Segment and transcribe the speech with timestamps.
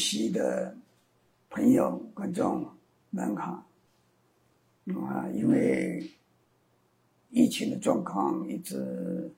[0.00, 0.74] 席的
[1.50, 2.66] 朋友、观众
[3.10, 3.66] 们好。
[5.06, 6.10] 啊，因为
[7.28, 9.30] 疫情的状况一直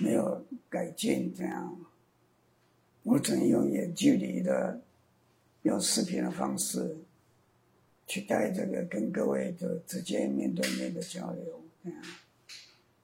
[0.00, 1.76] 没有改进，这样
[3.02, 4.80] 我只能用远距离的、
[5.62, 6.96] 用视频的方式
[8.06, 11.60] 去带这个跟各位的直接面对面的交流。
[11.84, 12.02] 这样，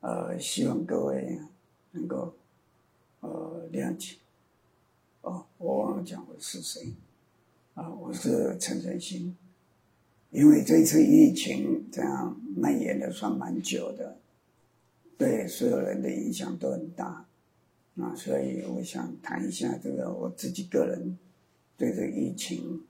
[0.00, 1.38] 呃，希望各位
[1.90, 2.32] 能够
[3.20, 4.16] 呃谅解。
[5.22, 6.94] 哦，我忘了讲我是谁
[7.74, 7.90] 啊？
[7.90, 9.36] 我是陈振兴。
[10.30, 14.18] 因为这次疫情这样蔓延的算蛮久的，
[15.16, 17.26] 对所有人的影响都很大，
[17.96, 21.18] 啊，所以我想谈一下这个我自己个人
[21.78, 22.82] 对这疫情，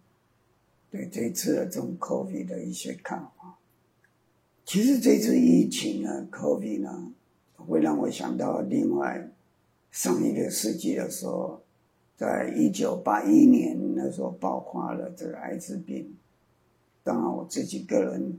[0.90, 3.56] 对这次的这种 COVID 的一些看法。
[4.64, 7.12] 其实这次疫情呢，COVID 呢，
[7.54, 9.30] 会让我想到另外
[9.92, 11.62] 上一个世纪的时候，
[12.18, 16.12] 在一九八一年那时候爆发了这个艾滋病。
[17.04, 18.36] 当然，我自己个人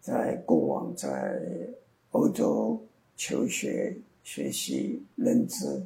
[0.00, 1.38] 在过往在
[2.12, 2.80] 欧洲
[3.14, 3.94] 求学、
[4.24, 5.82] 学习、认知，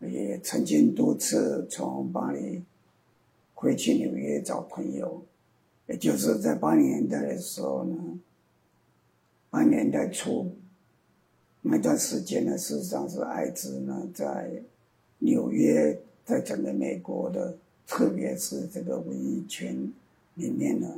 [0.00, 2.62] 也曾经多次从巴黎
[3.52, 5.22] 回去纽约找朋友。
[5.86, 8.18] 也就是在八零年代的时候呢，
[9.50, 10.50] 八零年代初
[11.60, 14.50] 那段时间呢，事实上是艾滋呢在
[15.18, 17.56] 纽约，在整个美国的，
[17.86, 19.76] 特别是这个文艺圈
[20.34, 20.88] 里面呢。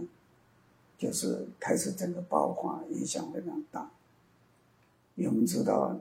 [0.97, 3.91] 就是开始整个爆发，影响非常大。
[5.17, 5.95] 因为我们知道，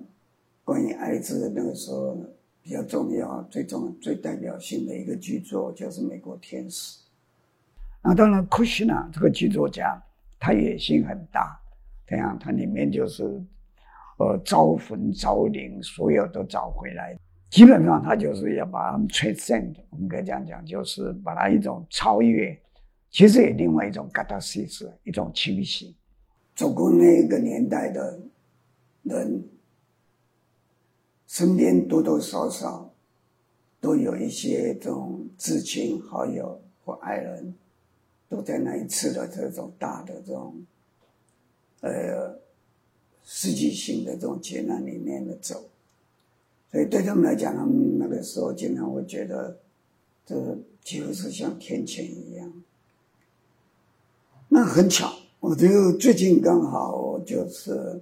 [0.63, 2.15] 关于艾滋那个时候
[2.61, 6.99] 比较重要、最重、最代表性的一个剧作就是《美国天使》。
[8.03, 10.02] 那当然，库西纳这个剧作家，
[10.39, 11.59] 他野心很大，
[12.08, 13.23] 这样他里面就是
[14.19, 17.17] 呃招魂招灵，所有都找回来。
[17.53, 22.59] 基本上他就是要把他们 transcend，我们可以这样讲，就是把它一种超越。
[23.11, 25.93] 其实也另外一种 g a t a s i s 一种清醒。
[26.55, 28.19] 走过那个年代的
[29.03, 29.43] 人，
[31.27, 32.92] 身边多多少少
[33.80, 37.53] 都有一些这种至亲好友或爱人，
[38.27, 40.55] 都在那一次的这种大的这种
[41.81, 42.36] 呃
[43.23, 45.69] 世纪性的这种劫难里面的走。
[46.73, 49.56] 所以对他们来讲，他们那个时候经常会觉得，
[50.26, 52.52] 这几乎是像天谴一样。
[54.50, 58.02] 那很巧，我就最近刚好就是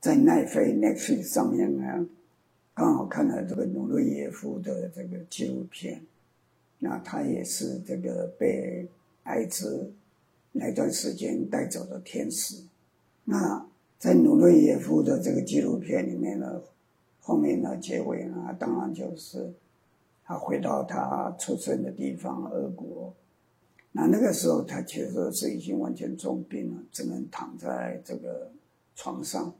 [0.00, 2.06] 在奈飞 Netflix 上面呢，
[2.72, 6.00] 刚好看了这个努瑞耶夫的这个纪录片。
[6.78, 8.86] 那他也是这个被
[9.24, 9.90] 艾滋
[10.52, 12.62] 那段时间带走的天使。
[13.24, 13.66] 那
[13.98, 16.62] 在努瑞耶夫的这个纪录片里面呢，
[17.26, 19.52] 后面呢结尾呢，当然就是
[20.24, 23.12] 他回到他出生的地方俄国。
[23.90, 28.48] 那那个时候，他其实是已经完全重病了，只能躺在这个
[28.94, 29.52] 床上，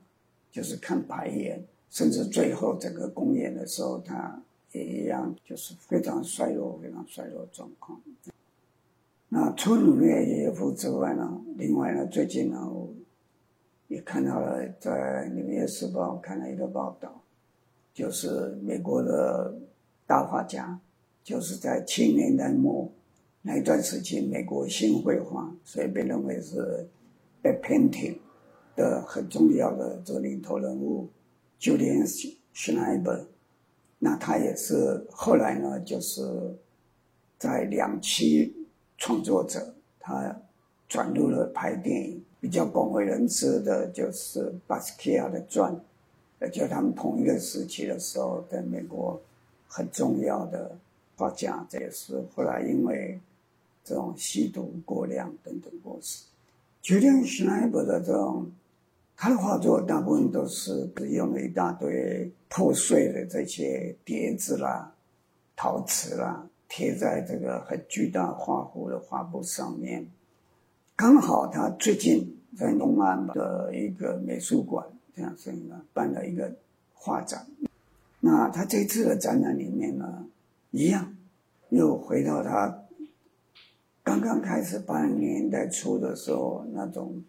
[0.49, 1.61] 就是看排演，
[1.91, 4.41] 甚至最后整个公演的时候，他
[4.71, 8.01] 也一样，就是非常衰弱、非常衰弱状况。
[9.29, 12.71] 那除了努列耶夫之外呢，另外呢，最近呢，
[13.89, 17.23] 也看到了在《纽约时报》看了一个报道，
[17.97, 19.55] 就是美国的
[20.07, 20.79] 大画家，
[21.25, 22.87] 就是在七年代末。
[23.41, 26.87] 那一段时期，美国新绘画，所以被认为是
[27.43, 28.19] bad painting
[28.75, 31.09] 的很重要的这个领头人物
[31.59, 32.07] ，Julian
[32.55, 33.25] Schneider。
[33.99, 36.23] 那他也是后来呢，就是
[37.39, 38.55] 在两期
[38.99, 40.39] 创作者，他
[40.87, 45.75] 转入了拍电影，比较广为人知的就是巴斯克亚的传，
[46.53, 49.21] 就他们同一个时期的时候，在美国
[49.69, 50.77] 很重要的
[51.17, 53.19] 画家，这也是后来因为。
[53.89, 56.25] 这种吸毒过量等等过失，
[56.83, 58.51] 决定施耐伯的这种，
[59.17, 64.93] 他的画作大部分都是用了一大堆破碎的这些碟子啦、
[65.55, 70.05] 陶瓷啦，贴在这个很巨大画幅的画布上面。
[70.97, 74.85] 刚好他最近在东安的一个美术馆，
[75.17, 76.55] 这样所以呢办了一个
[76.95, 77.45] 画展。
[78.21, 80.27] 那他这次的展览里面呢，
[80.71, 81.17] 一样
[81.71, 82.83] 又回到他。
[84.03, 87.21] 刚刚开始八零年代初的时候，那种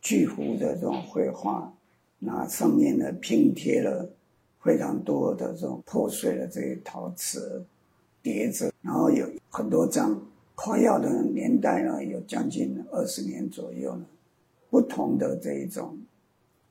[0.00, 1.72] 巨幅的这种绘画，
[2.20, 4.08] 那上面呢拼贴了
[4.62, 7.64] 非常多的这种破碎的这些陶瓷
[8.22, 10.20] 碟子，然后有很多张
[10.54, 14.06] 夸耀的年代呢，有将近二十年左右了，
[14.70, 15.98] 不同的这一种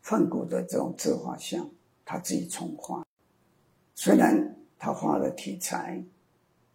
[0.10, 1.70] 梵谷的这种自画像，
[2.04, 3.06] 他自己重画，
[3.94, 6.04] 虽然他画的题材。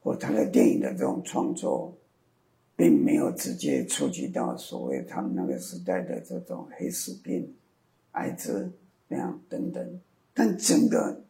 [0.05, 1.91] 或他的电影的这种创作，
[2.77, 7.51] 并没有直接触及到所谓他们那个时代的这种黑死病、
[8.13, 8.71] 艾滋
[9.09, 10.01] 那样等等，
[10.35, 11.23] 但整个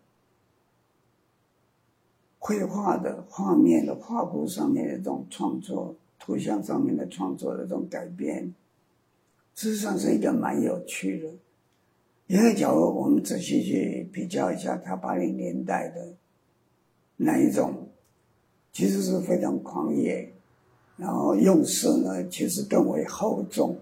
[2.40, 8.52] 绘画的画面的画布上面的这种创作、图像上面的创作的这种改变，
[9.54, 11.28] 事实上是一个蛮有趣的。
[12.26, 16.14] 因为假如我们仔细去比较一下他八零年代的
[17.16, 17.88] 那一种。
[18.76, 20.28] 其实是非常狂野，
[20.96, 23.78] 然后用色呢，其实更为厚重，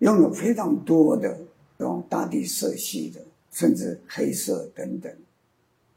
[0.00, 1.34] 用了非常多的
[1.78, 3.20] 这种大地色系的，
[3.50, 5.10] 甚至黑色等等。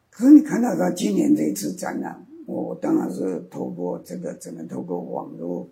[0.10, 5.68] 可是你看到他今年这一次展览，我当然是透过这个，只能透过网络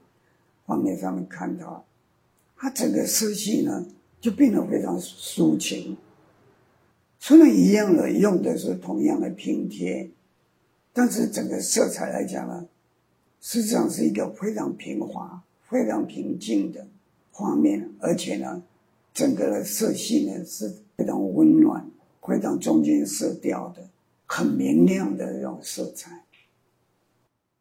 [0.65, 1.86] 方面上面看到，
[2.57, 3.86] 他整个色系呢
[4.21, 5.97] 就变得非常抒情。
[7.19, 10.09] 虽然一样的用的是同样的拼贴。
[10.94, 12.68] 但是整个色彩来讲呢，
[13.39, 16.85] 实际上是一个非常平滑、非常平静的
[17.31, 18.62] 画面，而且呢，
[19.13, 21.89] 整个的色系呢是非常温暖、
[22.21, 23.88] 非常中间色调的、
[24.25, 26.25] 很明亮的这种色彩。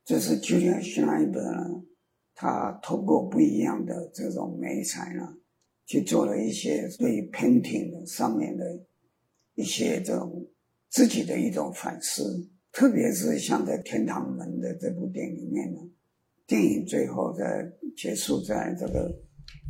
[0.05, 1.83] 这是 Julian Schneider 呢，
[2.35, 5.37] 他透过不一样的这种媒材呢，
[5.91, 8.81] 去做了一些对于 painting 上面的
[9.57, 10.47] 一些这种
[10.89, 12.49] 自己的一种反思。
[12.71, 15.81] 特别是像在《天堂门》的这部电影里面呢，
[16.47, 19.13] 电影最后在结束在这个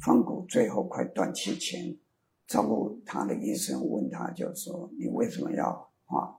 [0.03, 1.97] 方谷最后快断气前，
[2.47, 6.39] 照顾他的医生问他就说：“你为什么要画？”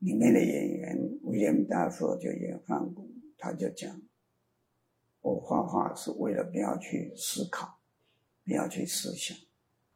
[0.00, 3.98] 里面的演员威廉大夫就演方谷，他就讲
[5.22, 7.77] ：“我画画是为了不要去思考，
[8.48, 9.36] 你要去思想。”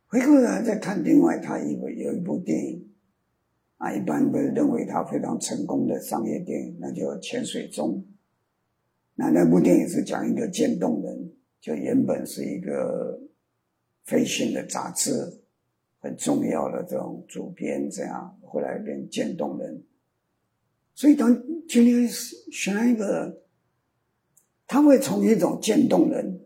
[0.06, 2.88] 回过头来再看另外他一部有一部电影。
[3.78, 7.96] 啊，一般不认为他非常成功的商业电影，那就《潜水钟》。
[9.16, 13.20] 那那部电影是讲一个渐冻人，就原本是一个
[14.04, 15.10] 飞行的杂志
[15.98, 19.82] 很重要的这种主编，这样后来变渐冻人。
[20.94, 21.34] 所以当
[21.66, 23.42] 今天选一个，
[24.68, 26.40] 他会从一种渐冻人，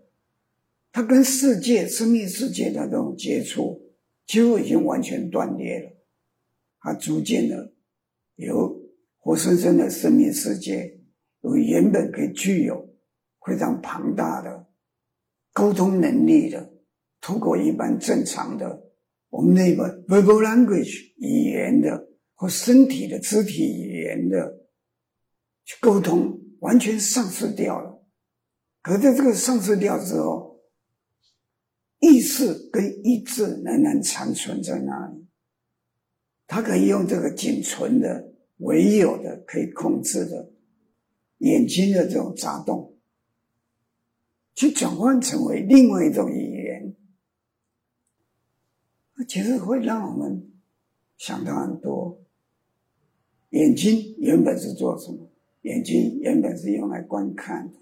[0.97, 3.79] 他跟世界、生命世界的这种接触，
[4.27, 5.91] 几乎已经完全断裂了。
[6.81, 7.71] 他逐渐的
[8.37, 8.75] 由
[9.19, 10.99] 活生生的生命世界，
[11.43, 12.89] 由原本可以具有
[13.45, 14.67] 非常庞大的
[15.53, 16.73] 沟通能力的，
[17.21, 18.83] 通过一般正常的
[19.29, 24.51] 我们那个 verbal language 语言的或身体的肢体语言的
[25.67, 28.03] 去沟通，完全丧失掉了。
[28.81, 30.46] 可在这个丧失掉之后，
[32.01, 35.27] 意识跟意志仍然残存在那里。
[36.47, 40.51] 他可以用这个仅存的、唯有的、可以控制的
[41.39, 42.95] 眼睛的这种眨动，
[44.55, 46.95] 去转换成为另外一种语言，
[49.15, 50.53] 那其实会让我们
[51.17, 52.23] 想到很多。
[53.51, 55.31] 眼睛原本是做什么？
[55.63, 57.79] 眼睛原本是用来观看的，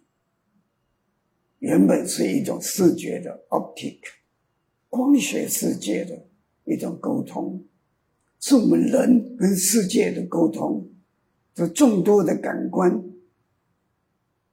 [1.65, 3.97] 原本是一种视觉的 optic，
[4.91, 6.27] 光学世界的
[6.65, 7.65] 一种沟通。
[8.39, 10.87] 是我们人跟世界的沟通，
[11.55, 13.03] 这众多的感官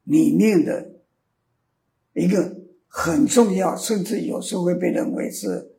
[0.06, 0.90] 里面的
[2.14, 2.58] 一个
[2.88, 5.70] 很重要，甚至有时候会被认为是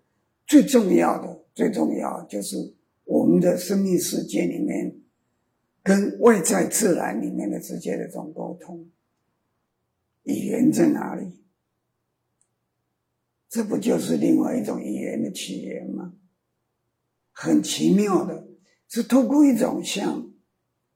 [0.46, 1.40] 最重要的。
[1.54, 2.56] 最重要就是
[3.04, 4.94] 我们的生命世界里面
[5.82, 8.86] 跟外在自然里面的之间的这种沟通，
[10.24, 11.40] 语言在哪里？
[13.48, 16.14] 这不就是另外一种语言的起源吗？
[17.32, 18.48] 很奇妙的，
[18.88, 20.30] 是透过一种像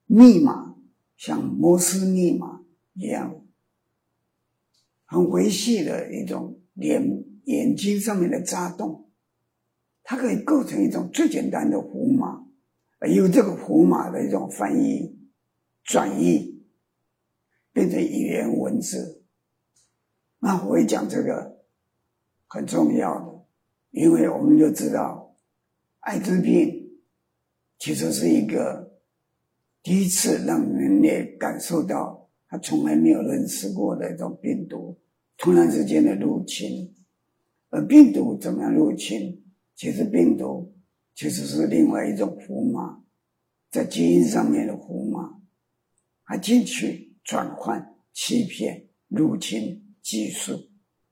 [0.06, 0.76] 密码、
[1.16, 2.62] 像摩斯密码
[2.94, 3.44] 一样，
[5.04, 9.10] 很维系的一种眼眼睛上面的眨动，
[10.02, 12.46] 它可以构成一种最简单的符码，
[13.00, 15.18] 而由这个符码的一种翻译、
[15.84, 16.55] 转译，
[17.76, 19.22] 变成语言文字。
[20.38, 21.58] 那我会讲这个
[22.46, 23.44] 很重要的，
[23.90, 25.36] 因为我们就知道。
[26.00, 26.88] 艾滋病
[27.78, 28.98] 其实是一个
[29.82, 34.96] 第一次让人类感受到他从来没有认识过的一种病毒
[35.36, 36.94] 突然之间的入侵，
[37.68, 39.38] 而病毒怎么样入侵？
[39.74, 40.72] 其实病毒
[41.14, 43.02] 其实是另外一种符码，
[43.70, 45.42] 在基因上面的符码，
[46.24, 50.58] 它进去转换、欺骗、入侵技术，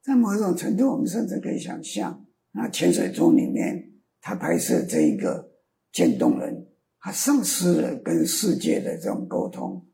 [0.01, 3.91] 在某种程度，我们甚至可以想象，那潜水钟里面。
[4.27, 5.47] 他拍摄这一个
[5.93, 6.67] 渐冻人，
[6.99, 9.87] 他丧失了跟世界的这种沟通，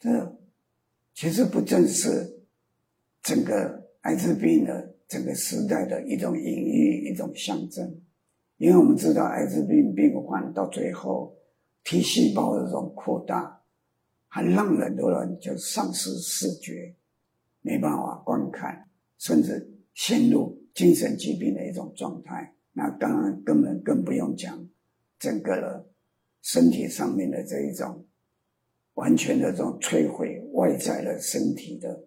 [0.00, 0.38] 这
[1.12, 2.26] 其实不正是
[3.22, 7.86] 整个艾滋病的整个时代的一种隐喻、一种象征。
[8.56, 11.36] 因为我们知道，艾滋病病患到最后
[11.84, 13.60] T 细胞的这种扩大，
[14.36, 16.94] 还让很多人就丧失视觉，
[17.62, 22.54] 没办法观看，甚至陷入精神疾病的一种状态。
[22.74, 24.68] 那当然根本更不用讲
[25.18, 25.86] 整个的
[26.42, 28.04] 身体上面的这一种
[28.92, 32.04] 完全的这种摧毁外在的身体的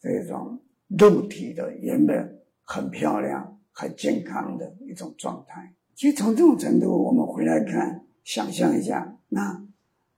[0.00, 5.74] 这种肉体的原本很漂亮、很健康的一种状态。
[5.96, 9.66] 其实从这种程度，我们回来看，想象一下，那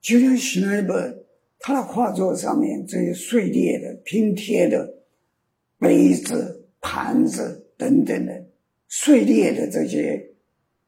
[0.03, 1.24] Julian Schneider
[1.59, 4.93] 他的画作上面这些碎裂的、拼贴的
[5.79, 8.45] 杯子、盘子等等的
[8.87, 10.23] 碎裂的这些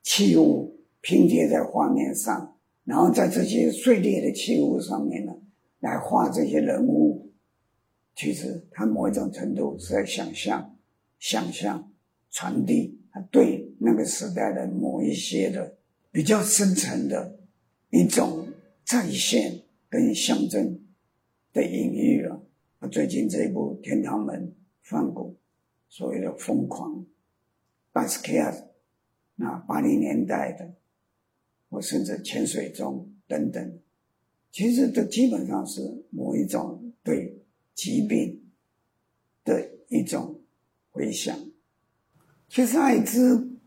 [0.03, 5.35] 器物拼贴在画面上，然后在这些碎裂的器物上面呢，
[5.79, 7.31] 来画这些人物，
[8.15, 10.75] 其实他某一种程度是在想象、
[11.19, 11.91] 想象、
[12.31, 13.19] 传递他。
[13.31, 15.75] 对那个时代的某一些的
[16.11, 17.39] 比较深层的
[17.89, 18.47] 一种
[18.85, 20.79] 再现跟象征
[21.53, 22.43] 的隐喻了。
[22.91, 24.47] 最近这一部《天堂门》
[24.81, 25.35] 翻古
[25.89, 27.05] 所谓的疯狂
[27.91, 28.53] 巴斯克亚，
[29.35, 30.73] 那八零年代的，
[31.69, 33.79] 或甚至潜水中等等，
[34.51, 37.41] 其实都基本上是某一种对
[37.73, 38.43] 疾病
[39.43, 40.39] 的一种
[40.91, 41.37] 回想。
[42.47, 43.57] 其实艾滋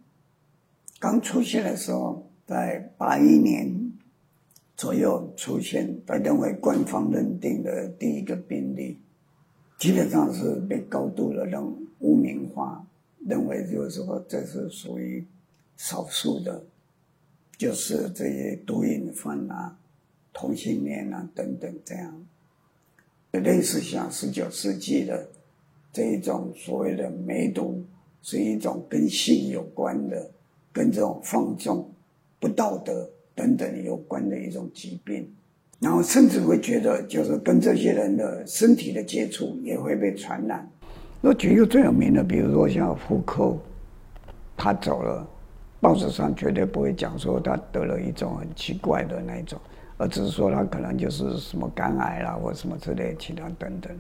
[0.99, 3.80] 刚出现的时候，在八一年
[4.81, 8.97] 左右出现，被认为官方认定的第一个病例，
[9.79, 11.63] 基本上是被高度的人
[11.99, 12.83] 污名化，
[13.27, 15.23] 认为就是说这是属于
[15.77, 16.65] 少数的，
[17.59, 19.79] 就是这些毒瘾犯啊、
[20.33, 22.27] 同性恋啊等等这样，
[23.33, 25.29] 类似像十九世纪的
[25.93, 27.85] 这一种所谓的梅毒。
[28.23, 30.31] 是一种跟性有关的、
[30.75, 31.91] 跟这种放纵、
[32.39, 33.09] 不道德
[33.41, 35.27] 等等有关的一种疾病，
[35.79, 40.71] 然后甚至会觉得，就是跟这些人的身体的接触也会被传染。
[41.23, 43.59] 那举一个最有名的，比如说像福寇，
[44.59, 45.27] 他走了，
[45.81, 49.59] 报纸上绝对不会讲说他得了一种很奇怪的那种，
[49.97, 53.91] 而只是说他可能就是什么肝癌啦，或什么之类其他等等。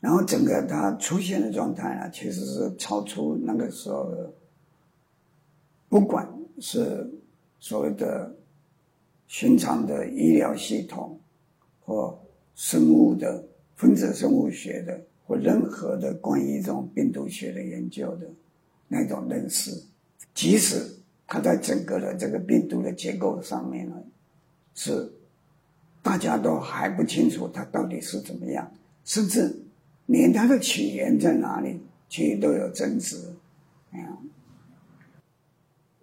[0.00, 4.32] 然后整个他出现的状态呢，其实是超出那个时候的，
[5.88, 6.28] 不管
[6.58, 7.08] 是
[7.60, 8.34] 所谓的
[9.26, 11.18] 寻常的医疗系统，
[11.80, 12.18] 或
[12.54, 13.44] 生物的
[13.76, 18.28] 分子生物学的，或任何的关于这种病毒学的研究的
[18.88, 19.70] 那种认识，
[20.34, 20.84] 即使
[21.26, 23.96] 它在整个的这个病毒的结构上面呢，
[24.74, 25.10] 是
[26.02, 28.72] 大家都还不清楚它到底是怎么样，
[29.04, 29.60] 甚至。
[30.06, 33.16] 连它的起源在哪里，其实都有争执。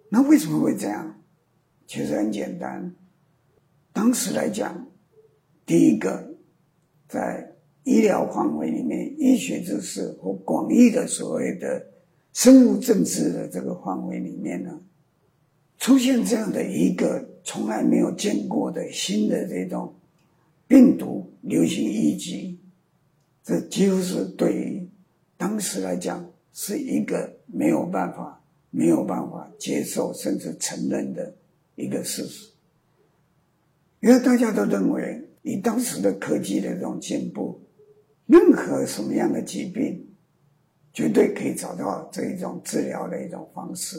[0.08, 1.22] 那为什么会这样？
[1.86, 2.92] 其实很简单。
[3.92, 4.86] 当时来讲，
[5.66, 6.34] 第一个，
[7.08, 11.84] 在医疗范围里面，医学知识和广义的所谓的
[12.32, 14.80] 生物政治的这个范围里面呢，
[15.78, 19.94] 出现这样的一个从来没有见过的新的这种
[20.66, 22.58] 病毒流行疫情。
[23.44, 24.88] 这几乎是对于
[25.36, 31.34] 当时来讲是一个没有办法、没有办法接受甚至承认的
[31.74, 32.51] 一个事实，
[34.02, 37.58] 因为大家都认为以当时的科技的这种进步，
[38.26, 40.06] 任何什么样的疾病，
[40.92, 43.96] 绝对可以找到这一种治疗的一种方式，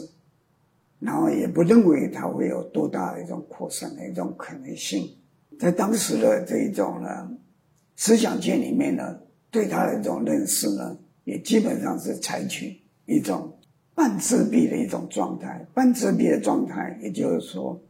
[1.00, 5.08] 然后也不认为它会有多大的一种扩散的一种可能性，
[5.58, 7.30] 在当时的这一种呢
[7.96, 9.18] 思想界里面呢。
[9.50, 13.56] 对他的这种认识呢，也基本上是采取一种
[13.94, 15.64] 半自闭的一种状态。
[15.72, 17.80] 半自闭的状态，也就是说，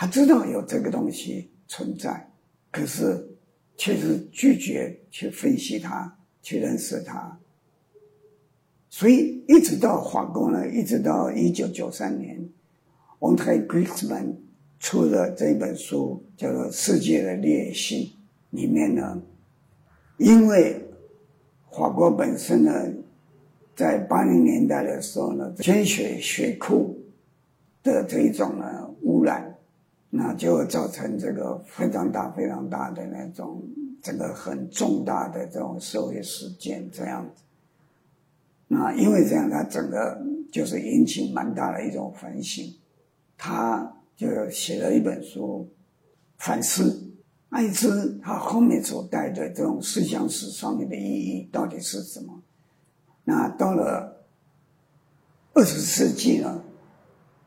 [0.00, 2.30] 他知道有这个东西存在，
[2.70, 3.28] 可是
[3.76, 7.36] 却是拒绝去分析它、去认识它。
[8.88, 12.40] 所以，一直到法国呢，一直到一九九三年，
[13.18, 14.36] 王泰 Griezmann
[14.78, 18.14] 出的这本书叫做《世界的裂隙》，
[18.56, 19.20] 里面呢。
[20.18, 20.80] 因为
[21.72, 22.72] 法国本身呢，
[23.74, 26.96] 在八零年代的时候呢，天水水库
[27.82, 29.47] 的这一种呢污染，
[30.10, 33.62] 那就造成这个非常大、非常大的那种
[34.02, 37.42] 整个很重大的这种社会事件这样子。
[38.66, 42.74] 那因为这样，他整个就是引起蛮大的一种反省，
[43.36, 45.68] 他就写了一本书
[46.38, 47.04] 反思。
[47.50, 52.42] 艾滋他后面所带的这种思想史上面的意义到底是什么？
[53.24, 54.24] 那到了
[55.54, 56.62] 二十世纪呢？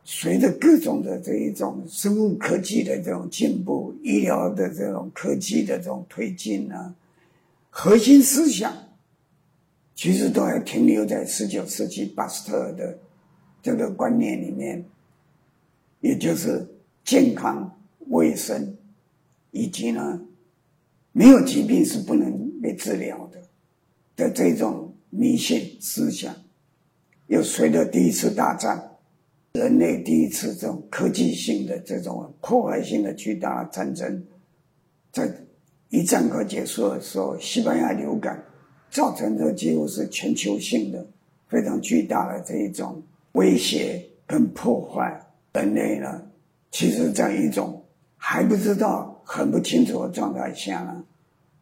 [0.03, 6.95] 随着各种的这一种生物科技的这种进步，医疗的这种科技的这种推进呢，
[7.69, 8.73] 核心思想
[9.93, 12.97] 其实都还停留在十九世纪巴斯特的
[13.61, 14.83] 这个观念里面，
[15.99, 16.67] 也就是
[17.05, 18.75] 健康、卫生，
[19.51, 20.19] 以及呢
[21.11, 23.39] 没有疾病是不能被治疗的
[24.15, 26.35] 的这种迷信思想，
[27.27, 28.90] 又随着第一次大战。
[29.53, 34.23] 人类第一次这种科技性的、这种破坏性的巨大战争，
[35.11, 35.29] 在
[35.89, 38.41] 一战快结束的时候，西班牙流感
[38.89, 41.05] 造成的几乎是全球性的
[41.49, 43.03] 非常巨大的这一种
[43.33, 45.21] 威胁跟破坏。
[45.53, 46.21] 人类呢，
[46.71, 47.83] 其实在一种
[48.15, 51.03] 还不知道、很不清楚的状态下呢，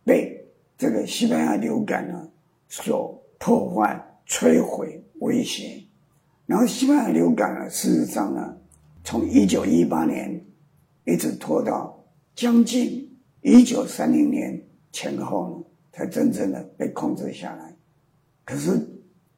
[0.04, 0.40] 被
[0.78, 2.30] 这个西班牙流感呢
[2.68, 5.84] 所破坏、摧毁、威胁。
[6.50, 8.58] 然后西班牙流感呢，事实上呢，
[9.04, 10.44] 从一九一八年
[11.06, 12.04] 一直拖到
[12.34, 13.08] 将近
[13.44, 14.60] 一九三零年
[14.92, 17.72] 前后呢，才真正的被控制下来。
[18.44, 18.72] 可是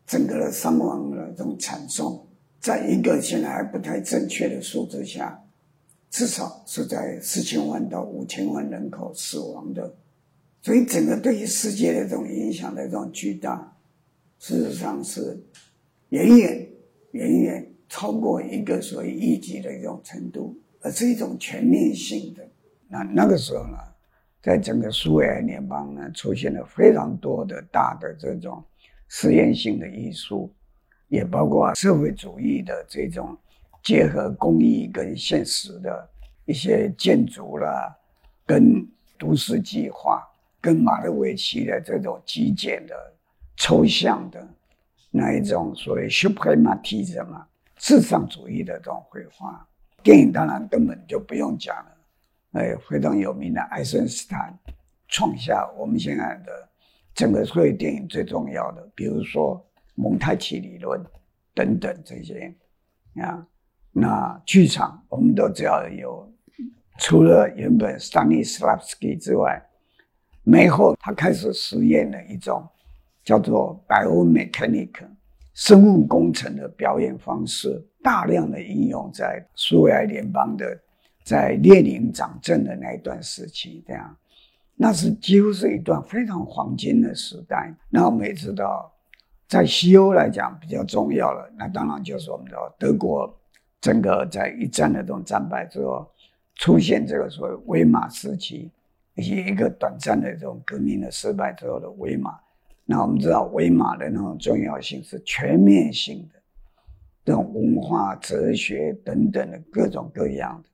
[0.07, 2.25] 整个的伤亡的这种惨重，
[2.61, 5.37] 在一个现在还不太正确的数字下，
[6.09, 9.93] 至少是在四千万到五千万人口死亡的。
[10.61, 13.75] 所以整个对于世界的这种影响的这种巨大，
[14.39, 15.37] 事实上是
[16.07, 16.70] 远远。
[17.11, 22.47] 远远超过一个所谓一级的一种程度，而是一种全面性的。
[22.87, 23.77] 那那个时候呢，
[24.41, 28.63] 在整个苏维埃联邦呢，出现了非常多的大的这种
[29.07, 30.53] 实验性的艺术，
[31.07, 33.37] 也包括社会主义的这种
[33.83, 36.09] 结合工艺跟现实的
[36.45, 37.93] 一些建筑啦，
[38.45, 40.21] 跟都市计划，
[40.59, 42.95] 跟马德维奇的这种极简的
[43.57, 44.47] 抽象的。
[45.13, 47.45] 那一种所谓 suprematism 嘛，
[47.75, 49.67] 至上主义的这种绘画，
[50.01, 51.97] 电影当然根本就不用讲了。
[52.53, 54.57] 哎，非常有名的爱森斯坦，
[55.09, 56.69] 创下我们现在的
[57.13, 59.61] 整个所有电影最重要的，比如说
[59.95, 61.03] 蒙太奇理论
[61.53, 62.53] 等等这些
[63.15, 63.45] 啊。
[63.91, 66.33] 那剧场我们都知道有，
[66.99, 69.61] 除了原本 Stanislavski 之外，
[70.43, 72.65] 梅后他开始实验了一种。
[73.23, 74.89] 叫做 biomechanic
[75.53, 80.65] 生物工程的表演方式，大量的应用在苏维埃联邦的，
[81.23, 84.17] 在列宁掌政的那一段时期，这样，
[84.75, 87.71] 那是几乎是一段非常黄金的时代。
[87.89, 88.91] 那我们也知道，
[89.47, 93.31] 在西欧来讲比较重要了，那当然就是我们的德国，
[93.81, 96.09] 整个在一战的这种战败之后，
[96.55, 98.71] 出现这个所谓威马时期，
[99.15, 102.39] 以及一个短暂的这种革命的失败之后的威马。
[102.85, 106.39] 那我们知道，维马的那种重要性是全面性的，
[107.23, 110.69] 这种文化、哲学等等的各种各样的。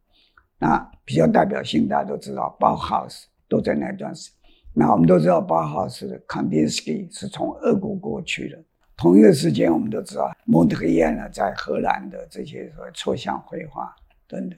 [0.58, 4.32] 那比较代表性，大家都知道，包豪斯都在那段时。
[4.74, 8.58] 那我们都知道，包豪斯的 Kandinsky 是从俄国过去的。
[8.96, 13.94] 同一个时间，我们都知道，蒙特利尔呢，在荷兰的这些所谓抽象绘画
[14.28, 14.58] 等等。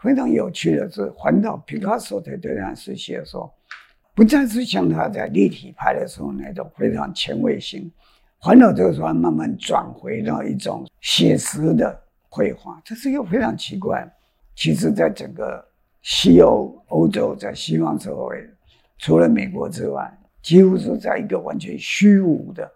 [0.00, 3.52] 非常有趣的是，环到皮卡索在这段时期的时候。
[4.16, 7.92] 不再是像他在立体派的时候那种非常前卫性，
[8.38, 14.10] 环岛这个时候慢慢转回到一种写实的绘画，这是又非常奇怪。
[14.54, 15.62] 其实，在整个
[16.00, 18.42] 西欧、欧洲，在西方社会，
[18.96, 20.10] 除了美国之外，
[20.42, 22.66] 几乎是在一个完全虚无的，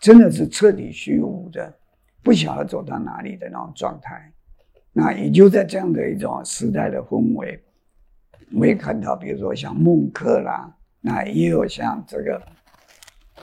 [0.00, 1.72] 真的是彻底虚无的，
[2.20, 4.28] 不晓得走到哪里的那种状态。
[4.92, 7.62] 那也就在这样的一种时代的氛围，
[8.52, 10.68] 我也看到，比如说像孟克啦。
[11.02, 12.40] 那也有像这个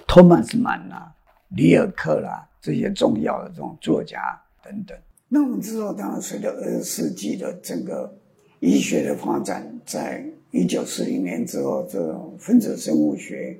[0.05, 1.11] 托马斯曼呐、
[1.49, 4.95] 里尔克啦这些重要的这种作家等等。
[5.27, 8.15] 那我们知道，当然随着二十世纪的整个
[8.59, 13.57] 医学的发展，在一九四零年之后，这种分子生物学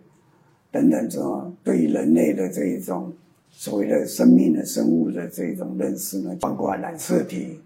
[0.70, 3.12] 等等这种对于人类的这一种
[3.50, 7.60] 所谓的生命的生物的这种认识呢，包括染色体、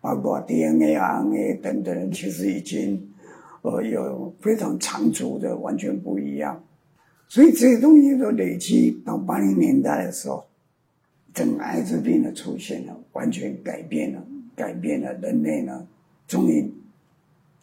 [0.00, 3.08] 包括 DNA、RNA 等等，其实已经。
[3.64, 6.62] 呃，有非常长足的，完全不一样，
[7.28, 10.44] 所以这些东西都累积到八零年代的时候，
[11.32, 14.22] 整个艾滋病的出现了，完全改变了，
[14.54, 15.88] 改变了人类呢，
[16.28, 16.70] 终于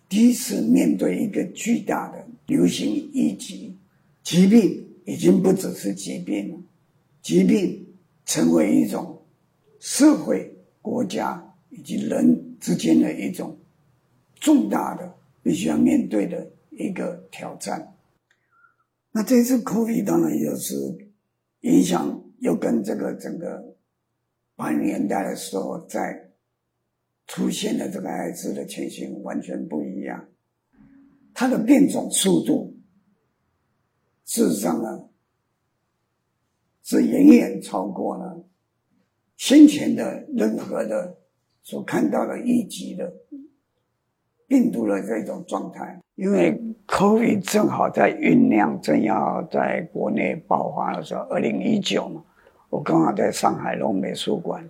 [0.09, 3.77] 第一次面对一个巨大的流行疫疾，
[4.23, 6.57] 疾病已经不只是疾病了，
[7.21, 7.85] 疾病
[8.25, 9.21] 成为一种
[9.79, 13.55] 社会、国家以及人之间的一种
[14.39, 15.15] 重大的。
[15.43, 17.95] 必须要面对的一个挑战。
[19.11, 20.75] 那这次 COVID 当然也是
[21.61, 23.75] 影响，又跟这个整个
[24.55, 26.31] 八零年代的时候在
[27.27, 30.27] 出现的这个艾滋的情形完全不一样，
[31.33, 32.75] 它的变种速度，
[34.25, 35.09] 事实上呢，
[36.83, 38.45] 是远远超过了
[39.37, 41.17] 先前的任何的
[41.63, 43.13] 所看到的一级的
[44.51, 45.97] 病毒的这种状态。
[46.15, 52.21] 因为 COVID 正好在酝酿，正要在国内爆发的时候，二零一九嘛，
[52.69, 54.61] 我刚好在上海龙美术馆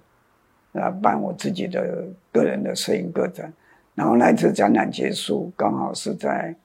[0.73, 3.51] 啊办我自己的个人的摄影个展，
[3.95, 6.55] 然后那次展览结束，刚好是在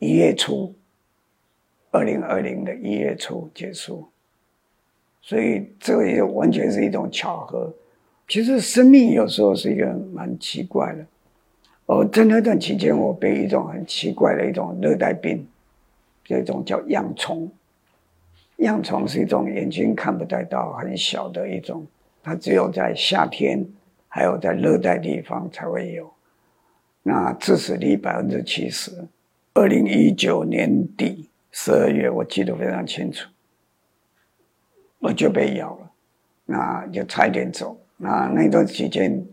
[0.00, 0.74] 一月初，
[1.92, 4.08] 二零二零的一月初结束，
[5.22, 7.72] 所以这也完全是一种巧合。
[8.26, 11.06] 其实生命有时候是一个蛮奇怪的。
[11.90, 15.44] 哦，在那段期间，我被一种很奇怪的一种热带病，
[16.22, 17.50] 这种叫恙虫。
[18.58, 21.84] 恙虫是一种眼睛看不太到、很小的一种，
[22.22, 23.66] 它只有在夏天，
[24.06, 26.08] 还有在热带地方才会有。
[27.02, 28.92] 那致死率百分之七十。
[29.54, 33.28] 二零一九年底十二月，我记得非常清楚，
[35.00, 35.90] 我就被咬了，
[36.46, 37.76] 那就差一点走。
[37.96, 39.26] 那那段期间。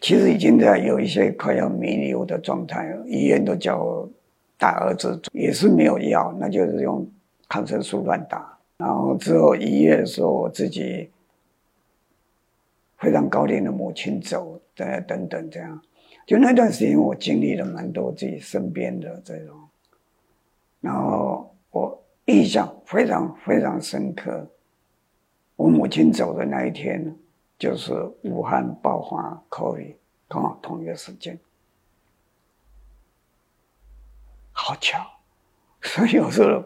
[0.00, 4.08] 其实已经在有一些快要弥留的状态，医院都叫我
[4.56, 7.06] 大儿子，也是没有药，那就是用
[7.48, 8.58] 抗生素乱打。
[8.78, 11.10] 然后之后一月的时候，我自己
[12.98, 15.82] 非常高龄的母亲走，等等等这样，
[16.26, 19.56] 就那段时间我经历了蛮多自己身边的这种，
[20.80, 24.46] 然后我印象非常非常深刻，
[25.56, 27.16] 我母亲走的那一天。
[27.58, 27.92] 就是
[28.22, 29.96] 武汉爆发 COVID，
[30.28, 31.36] 刚好同一个时间，
[34.52, 34.98] 好巧，
[35.82, 36.62] 所以有时候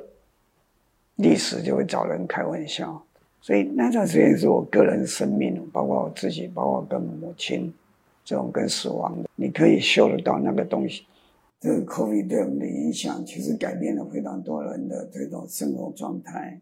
[1.16, 3.02] 历史就会找人开玩笑。
[3.40, 7.72] 所以那段时间是我个人生命，包括我自己，包括跟母亲
[8.22, 11.06] 这种跟死亡的，你可以嗅得到那个东西。
[11.58, 16.60] 这个 COVID 对我们的影响，其实改变了非常多人的这种生活状态。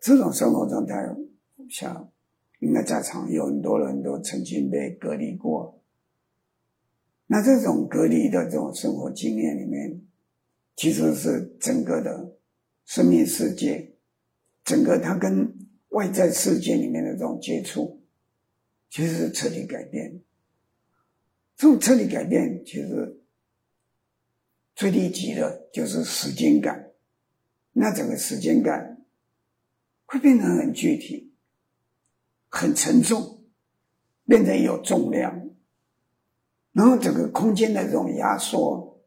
[0.00, 1.08] 这种生活状态，
[1.68, 2.08] 像。
[2.62, 5.82] 应该在场有很多人都曾经被隔离过。
[7.26, 10.00] 那这种隔离的这种生活经验里面，
[10.76, 12.36] 其实是整个的
[12.84, 13.92] 生命世界，
[14.64, 15.52] 整个他跟
[15.88, 18.00] 外在世界里面的这种接触，
[18.90, 20.22] 其实是彻底改变。
[21.56, 23.20] 这种彻底改变，其实
[24.76, 26.92] 最低级的就是时间感。
[27.72, 29.04] 那整个时间感
[30.06, 31.31] 会变得很具体。
[32.54, 33.44] 很沉重，
[34.26, 35.48] 变成有重量，
[36.72, 39.02] 然后整个空间的这种压缩，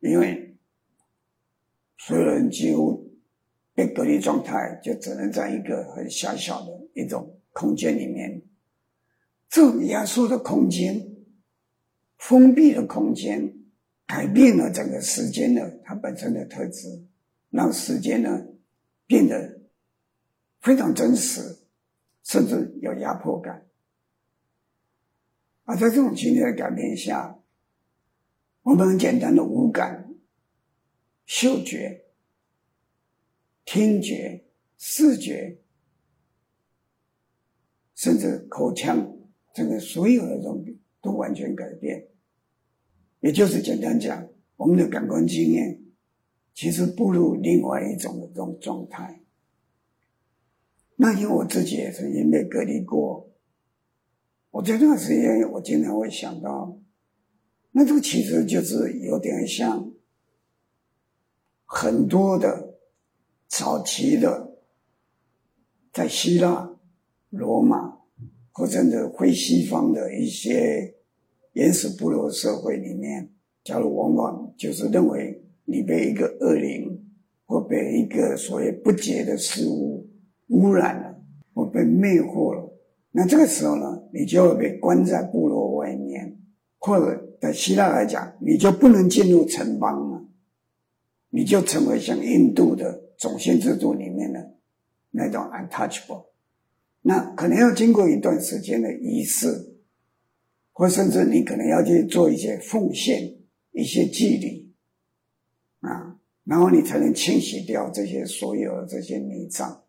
[0.00, 0.58] 因为
[1.96, 3.14] 所有人几乎
[3.74, 8.42] 被隔离状态，就只能在一个很狭小的一种空间里面。
[9.48, 11.00] 这种压缩的空间、
[12.18, 13.54] 封闭的空间，
[14.04, 16.88] 改变了整个时间的它本身的特质，
[17.50, 18.46] 让时间呢
[19.06, 19.60] 变得
[20.60, 21.56] 非常真实。
[22.22, 23.66] 甚至有压迫感，
[25.64, 27.38] 而在这种情绪的改变下，
[28.62, 30.14] 我们很简单的五感、
[31.26, 32.04] 嗅觉、
[33.64, 34.44] 听觉、
[34.78, 35.58] 视觉，
[37.94, 39.16] 甚至口腔，
[39.54, 42.08] 这个所有的东西都完全改变。
[43.20, 45.82] 也就是简单讲，我们的感官经验
[46.54, 49.19] 其实步入另外一种的这种状态。
[51.02, 53.26] 那因为我自己也曾经被隔离过，
[54.50, 56.78] 我这段时间我经常会想到，
[57.70, 59.90] 那这个其实就是有点像
[61.64, 62.74] 很多的
[63.48, 64.58] 早期的
[65.90, 66.70] 在希腊、
[67.30, 67.96] 罗马
[68.52, 70.94] 或者的非西方的一些
[71.54, 73.32] 原始部落社会里面，
[73.64, 77.10] 假如往往就是认为你被一个恶灵
[77.46, 80.09] 或被一个所谓不洁的事物。
[80.50, 81.16] 污染了，
[81.54, 82.72] 或被魅惑了，
[83.12, 86.38] 那这个时候呢，你就会被关在部落外面，
[86.78, 90.24] 或者在希腊来讲，你就不能进入城邦了，
[91.30, 94.54] 你就成为像印度的种姓制度里面的
[95.10, 96.26] 那种 untouchable。
[97.02, 99.48] 那可能要经过一段时间的仪式，
[100.72, 103.36] 或甚至你可能要去做一些奉献、
[103.72, 104.74] 一些祭礼
[105.80, 109.82] 啊，然后你才能清洗掉这些所有的这些内脏。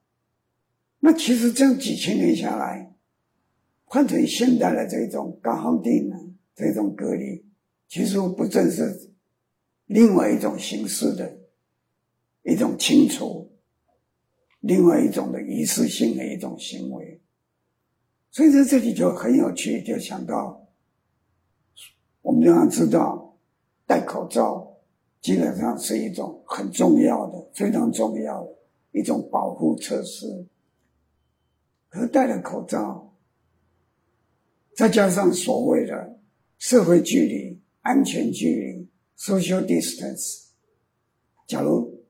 [1.03, 2.93] 那其实这样几千年下来，
[3.83, 6.15] 换成现代的这种高耗电呢，
[6.55, 7.43] 这种隔离，
[7.89, 9.11] 其实不正是
[9.87, 11.37] 另外一种形式的
[12.43, 13.51] 一种清除，
[14.59, 17.19] 另外一种的仪式性的一种行为。
[18.29, 20.65] 所以在这里就很有趣，就想到
[22.21, 23.35] 我们要知道
[23.85, 24.67] 戴口罩。
[25.19, 28.55] 基本上是一种很重要的、非常重要的
[28.91, 30.25] 一种保护措施。
[31.91, 33.13] 和戴了口罩，
[34.75, 36.19] 再加上所谓的
[36.57, 40.45] 社会距离、安全距离 （social distance），
[41.45, 42.03] 假如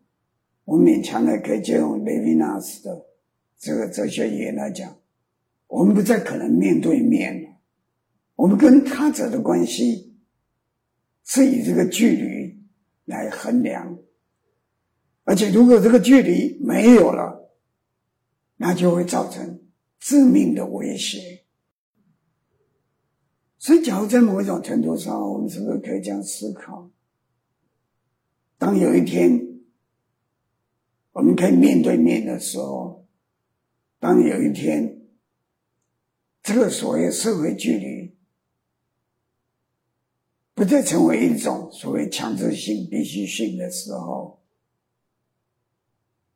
[0.63, 3.05] 我勉强的可以借用雷维纳斯的
[3.57, 4.95] 这个哲学语言来讲，
[5.67, 7.49] 我们不再可能面对面了。
[8.35, 10.15] 我们跟他者的关系
[11.25, 12.61] 是以这个距离。
[13.05, 13.97] 来衡量，
[15.23, 17.51] 而且如果这个距离没有了，
[18.55, 19.59] 那就会造成
[20.01, 21.45] 致命的威胁。
[23.57, 26.89] 所以，假如在某一种程度上，我们是不是可以这样思考：
[28.57, 29.39] 当有一天
[31.11, 33.05] 我们可以面对面的时候，
[33.99, 35.05] 当有一天
[36.41, 38.15] 这个所谓社会距离，
[40.55, 44.41] 不再成为一种所谓强制性、必须性的时候，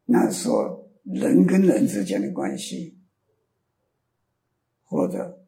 [0.05, 2.94] 那时候人跟人之间的关系，
[4.85, 5.45] 或者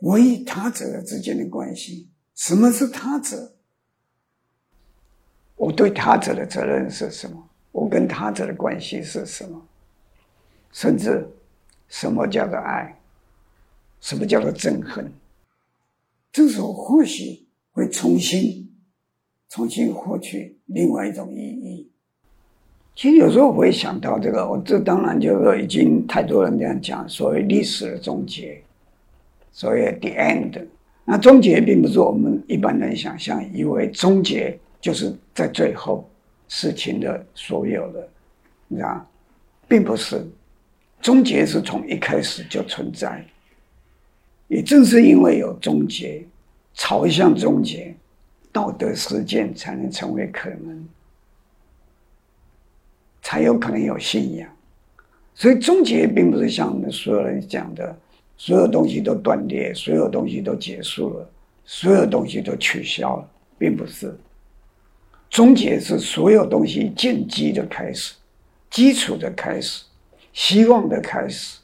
[0.00, 3.54] 我与他者之间的关系，什么是他者？
[5.56, 7.48] 我对他者的责任是什么？
[7.72, 9.66] 我跟他者的关系是什么？
[10.72, 11.28] 甚至
[11.88, 13.00] 什么叫做爱？
[14.00, 15.12] 什么叫做憎恨？
[16.30, 17.46] 这时候或许。
[17.70, 18.76] 会重新、
[19.48, 21.92] 重新获取另外一种意义。
[22.98, 28.60] 其实有时候我会想到这个，我这当然就是说已经太多人这样讲，所谓历史的终结，
[29.52, 30.66] 所谓 the end。
[31.04, 36.10] 那终结并不是我们一般人想象，以为终结就是在最后
[36.48, 38.08] 事情的所有的，
[38.66, 39.08] 你知道，
[39.68, 40.26] 并不是。
[41.00, 43.24] 终结是从一开始就存在，
[44.48, 46.26] 也正是因为有终结。
[46.74, 47.94] 朝向终结，
[48.50, 50.84] 道德实践才能成为可能，
[53.28, 54.48] 才有可能有信仰。
[55.34, 57.94] 所以终结并不是像我们所有人讲的，
[58.38, 61.30] 所有东西都断裂，所有东西都结束了，
[61.66, 64.16] 所有东西都取消了，并不是。
[65.28, 68.14] 终结是所有东西建基的开始，
[68.70, 69.84] 基础的开始，
[70.32, 71.58] 希望的开始。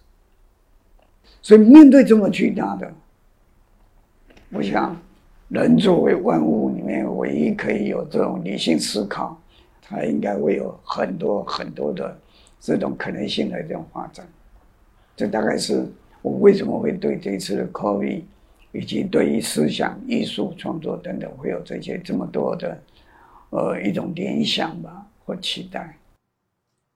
[1.41, 2.93] 所以面对这么巨大的。
[4.51, 4.95] 我想，
[5.49, 9.41] 人作为万物里面唯一可以有这种理性思考，
[9.85, 12.19] 他应该会有很多很多的
[12.61, 14.27] 这种可能性的这种发展。
[15.15, 15.87] 这大概是
[16.23, 18.23] 我为什么会对这次的 COVID
[18.73, 22.77] 以及对于思想艺术创作等等会有这些这么多的
[23.51, 25.97] 呃一种联想吧或期待。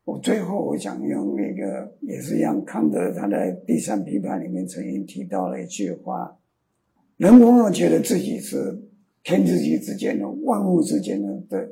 [0.04, 6.34] 我最后我想用那个也是让康德他在第三批判里面曾经提到了一句话。
[7.18, 8.80] 人往往觉得自己是
[9.24, 11.68] 天地之间的万物之间的的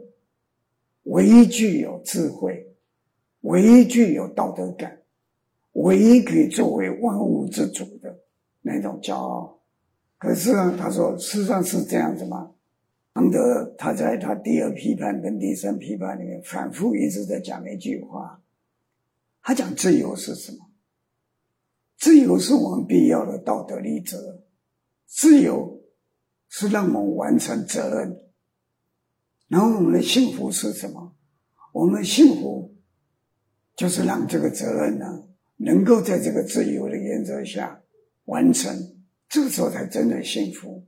[1.07, 2.67] 唯一具有智慧、
[3.41, 5.01] 唯一具有道德感、
[5.73, 8.17] 唯一可以作为万物之主的
[8.61, 9.61] 那种骄傲。
[10.19, 12.51] 可是呢，他说，事实上是这样子吗？
[13.15, 18.43] 康德他在他第二批判跟第三批判里面反复一直在讲一句话，
[19.43, 20.59] 他讲自由是什么？
[21.97, 24.43] 自由是我们必要的道德立则。
[25.07, 25.81] 自由
[26.49, 28.21] 是让我们完成责任，
[29.49, 31.17] 然后我们的幸福是什么？
[31.73, 32.75] 我们的幸福
[33.77, 35.07] 就是让这个责任呢，
[35.57, 37.81] 能够在这个自由的原则下
[38.25, 38.75] 完成，
[39.29, 40.87] 这个时候才真的幸福，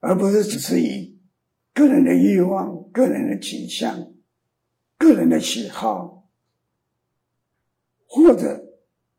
[0.00, 1.18] 而不是只是以
[1.74, 4.12] 个人的欲望、个人的倾向、
[4.98, 6.28] 个人的喜好，
[8.06, 8.62] 或者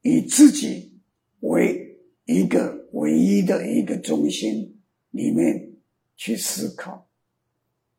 [0.02, 1.00] 以自己
[1.40, 2.82] 为一个。
[2.94, 5.74] 唯一的一个中心里面
[6.16, 7.10] 去思考，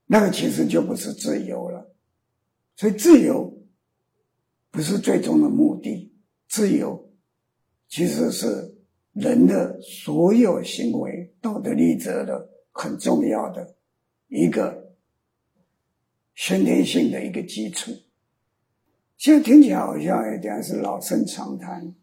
[0.06, 1.94] 那个其实就不是自由了。
[2.76, 3.52] 所以自由
[4.70, 6.12] 不是最终的目的，
[6.48, 7.12] 自由
[7.88, 8.74] 其实是
[9.12, 13.74] 人的所有行为道德立则的很重要的
[14.28, 14.92] 一个
[16.34, 17.92] 先天性的一个基础。
[19.16, 21.94] 现在听起来好像有点是老生常谈。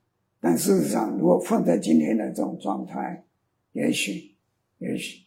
[0.43, 3.23] 但事实上，如果放在今天的这种状态，
[3.73, 4.35] 也许，
[4.79, 5.23] 也许，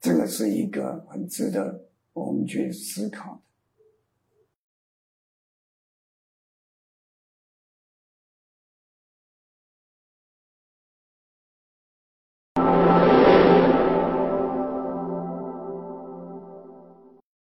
[0.00, 3.49] 这个是一个很值得我们去思考的。